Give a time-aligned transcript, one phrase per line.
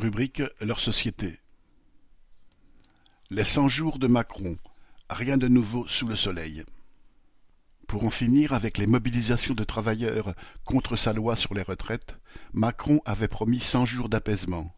[0.00, 1.40] Rubrique leur société.
[3.28, 4.56] Les cent jours de Macron.
[5.10, 6.64] Rien de nouveau sous le soleil.
[7.86, 10.34] Pour en finir avec les mobilisations de travailleurs
[10.64, 12.16] contre sa loi sur les retraites,
[12.54, 14.74] Macron avait promis cent jours d'apaisement.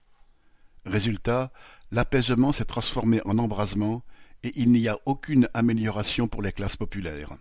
[0.86, 1.52] Résultat,
[1.92, 4.02] l'apaisement s'est transformé en embrasement
[4.42, 7.36] et il n'y a aucune amélioration pour les classes populaires.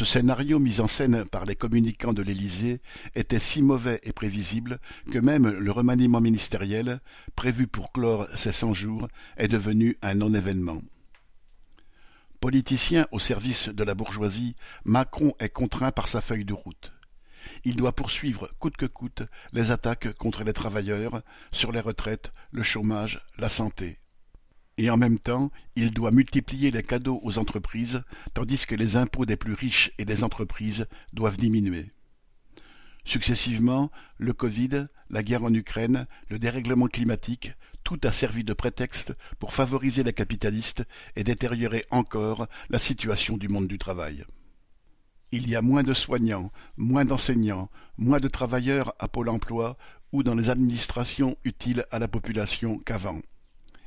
[0.00, 2.80] Ce scénario mis en scène par les communicants de l'Élysée
[3.14, 4.80] était si mauvais et prévisible
[5.12, 7.02] que même le remaniement ministériel,
[7.36, 10.80] prévu pour clore ces cent jours, est devenu un non-événement.
[12.40, 14.56] Politicien au service de la bourgeoisie,
[14.86, 16.94] Macron est contraint par sa feuille de route.
[17.64, 21.20] Il doit poursuivre coûte que coûte les attaques contre les travailleurs,
[21.52, 23.98] sur les retraites, le chômage, la santé
[24.80, 28.02] et en même temps il doit multiplier les cadeaux aux entreprises
[28.32, 31.90] tandis que les impôts des plus riches et des entreprises doivent diminuer.
[33.04, 37.52] Successivement, le Covid, la guerre en Ukraine, le dérèglement climatique,
[37.84, 43.48] tout a servi de prétexte pour favoriser les capitalistes et détériorer encore la situation du
[43.48, 44.24] monde du travail.
[45.30, 49.76] Il y a moins de soignants, moins d'enseignants, moins de travailleurs à Pôle emploi
[50.12, 53.20] ou dans les administrations utiles à la population qu'avant.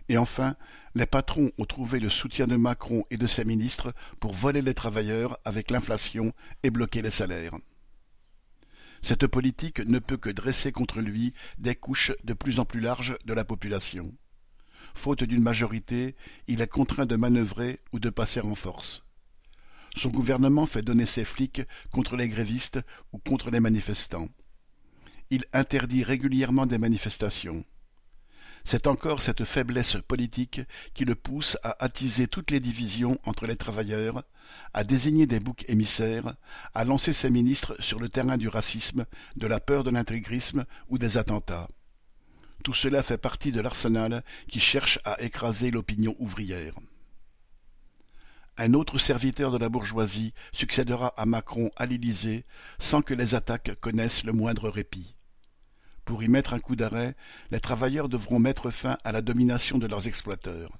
[0.09, 0.55] Et enfin,
[0.95, 4.73] les patrons ont trouvé le soutien de Macron et de ses ministres pour voler les
[4.73, 7.55] travailleurs avec l'inflation et bloquer les salaires.
[9.01, 13.17] Cette politique ne peut que dresser contre lui des couches de plus en plus larges
[13.25, 14.13] de la population.
[14.93, 16.15] Faute d'une majorité,
[16.47, 19.03] il est contraint de manœuvrer ou de passer en force.
[19.95, 22.79] Son gouvernement fait donner ses flics contre les grévistes
[23.11, 24.29] ou contre les manifestants.
[25.29, 27.65] Il interdit régulièrement des manifestations.
[28.64, 30.61] C'est encore cette faiblesse politique
[30.94, 34.23] qui le pousse à attiser toutes les divisions entre les travailleurs,
[34.73, 36.36] à désigner des boucs émissaires,
[36.73, 39.05] à lancer ses ministres sur le terrain du racisme,
[39.36, 41.67] de la peur de l'intégrisme ou des attentats.
[42.64, 46.73] Tout cela fait partie de l'arsenal qui cherche à écraser l'opinion ouvrière.
[48.58, 52.45] Un autre serviteur de la bourgeoisie succédera à Macron à l'Élysée
[52.80, 55.16] sans que les attaques connaissent le moindre répit.
[56.05, 57.15] Pour y mettre un coup d'arrêt,
[57.52, 60.77] les travailleurs devront mettre fin à la domination de leurs exploiteurs.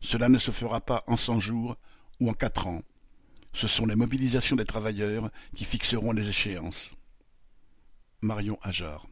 [0.00, 1.76] Cela ne se fera pas en cent jours
[2.20, 2.82] ou en quatre ans.
[3.52, 6.92] Ce sont les mobilisations des travailleurs qui fixeront les échéances.
[8.20, 9.06] Marion Ajar